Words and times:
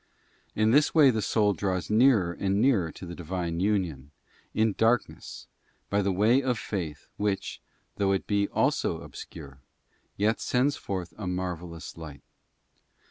In 0.55 0.71
this 0.71 0.95
way 0.95 1.11
the 1.11 1.21
soul 1.21 1.53
draws 1.53 1.91
nearer 1.91 2.33
and 2.33 2.59
nearer 2.59 2.91
to 2.91 3.05
the 3.05 3.13
Divine 3.13 3.59
union, 3.59 4.09
in 4.51 4.73
darkness, 4.73 5.45
by 5.91 6.01
the 6.01 6.11
way 6.11 6.41
of 6.41 6.57
faith 6.57 7.07
which, 7.17 7.61
though 7.97 8.11
it 8.11 8.25
be 8.25 8.47
also 8.47 9.01
obscure, 9.01 9.59
yet 10.17 10.39
sends 10.41 10.75
forth 10.75 11.13
a 11.19 11.27
marvellous 11.27 11.97
light. 11.97 12.23